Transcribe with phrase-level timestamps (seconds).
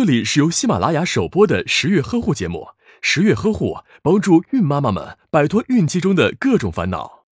[0.00, 2.68] 这里是由喜马拉雅首播的十月呵护节目，
[3.02, 7.26] 十月呵护帮助孕妈妈们摆脱孕期中的各种烦恼。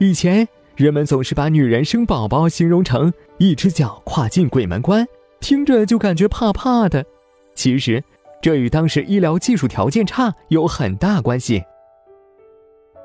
[0.00, 5.06] 以前人们总是把女人生宝宝形容成一只脚跨进鬼门关，
[5.38, 7.06] 听着就感觉怕怕的。
[7.54, 8.02] 其实，
[8.42, 11.62] 这与当时医疗技术条件差有很大关系。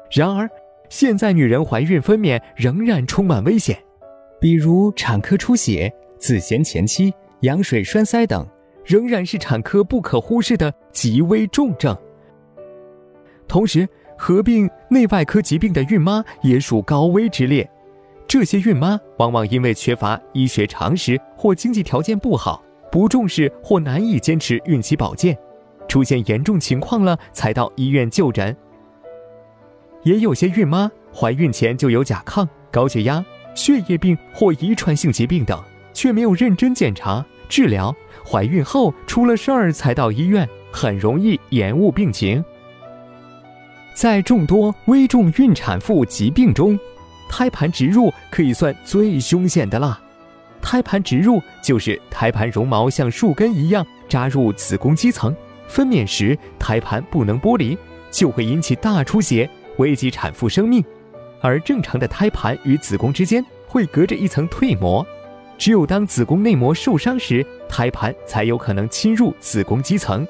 [0.09, 0.49] 然而，
[0.89, 3.84] 现在女人怀孕分娩仍然充满危险。
[4.45, 8.47] 比如产科出血、子痫前期、羊水栓塞等，
[8.85, 11.97] 仍然是产科不可忽视的极危重症。
[13.47, 17.67] 同时，合并内外科疾病的孕妈也属高危之列。
[18.27, 25.35] 这些孕妈往往因为缺乏医学常识或经济条件不好，不重视或难以坚持孕期保健，
[25.87, 28.55] 出现严重情况了才到医院就诊。
[30.03, 33.25] 也有些孕妈怀孕前就有甲亢、高血压。
[33.55, 35.59] 血液病或遗传性疾病等，
[35.93, 42.43] 却没有认真检查治疗，怀孕后出了事儿才到医院，很容易延误病情。
[43.93, 46.77] 在众多危重孕产妇疾病中，
[47.29, 49.99] 胎盘植入可以算最凶险的啦。
[50.61, 55.33] 胎盘植入就是胎盘绒毛像树根一样扎入子宫肌层，
[55.67, 57.77] 分娩时胎盘不能剥离，
[58.11, 60.83] 就会引起大出血，危及产妇生命。
[61.41, 65.05] 而正常的胎盘与子宫之间会隔着一层蜕膜，
[65.57, 70.27] 只有当子宫内膜受伤时，胎盘才有可能侵入子宫肌层。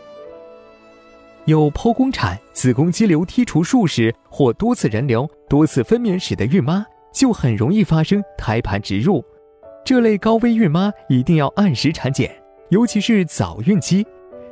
[1.46, 6.84] 有剖宫产、子宫肌瘤剔除术时或多次人流、多次分娩史的孕妈，
[7.14, 9.24] 就很容易发生胎盘植入。
[9.84, 12.36] 这类高危孕妈一定要按时产检，
[12.70, 14.04] 尤其是早孕期，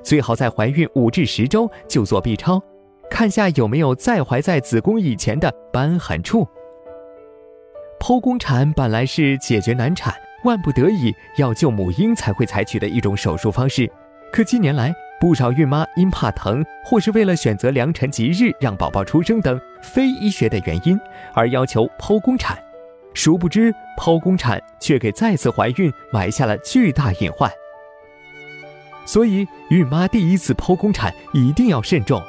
[0.04, 2.62] 最好在怀孕五至十周就做 B 超。
[3.10, 6.48] 看下有没有再怀在子宫以前的瘢痕处。
[8.06, 13.90] 剖宫产本来是解决难产、万不得已要救母婴才会采取的一种手术方式，
[14.30, 21.00] 可近年来不少孕妈因怕疼，或是为了选择良辰吉日让宝宝出生等非医学的原因
[21.34, 22.62] 而要求剖宫产，
[23.14, 27.50] 殊不知剖宫产却给再次怀孕埋下了巨大隐患。
[29.06, 32.22] 所以，孕妈第一次剖宫产一定要慎重。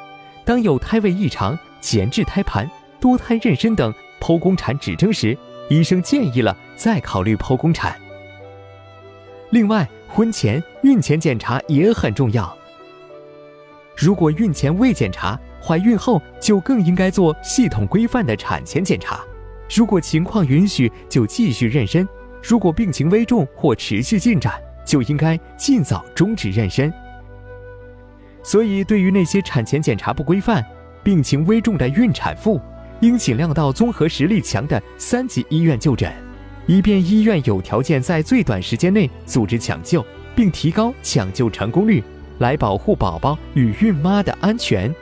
[0.45, 2.65] 当有胎位异常、前置胎盘、
[3.01, 5.37] 多胎妊娠等剖宫产指征时，
[5.69, 7.95] 医生建议了再考虑剖宫产。
[9.51, 12.55] 另外，婚前、孕前检查也很重要。
[13.95, 19.23] 如果孕前未检查，怀孕后就更应该做系统规范的产前检查。
[19.73, 22.05] 如果情况允许，就继续妊娠；
[22.43, 24.53] 如果病情危重或持续进展，
[24.85, 26.91] 就应该尽早终止妊娠。
[28.43, 30.63] 所以，对于那些产前检查不规范、
[31.03, 32.61] 病情危重的孕产妇，
[33.05, 36.11] 应尽量到综合实力强的三级医院就诊，
[36.65, 40.03] 以便医院有条件在最短时间内组织抢救，
[40.35, 42.03] 并提高抢救成功率，
[42.39, 44.93] 来保护宝宝与孕妈的安全。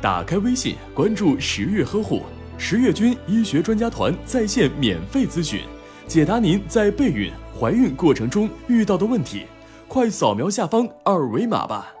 [0.00, 2.22] 打开微信，关注十月呵护，
[2.58, 5.60] 十月军医学专家团在线免费咨询，
[6.08, 9.42] 解答您在备孕、怀孕过程中遇到的问题。
[9.86, 11.92] 快扫描下方二维码吧。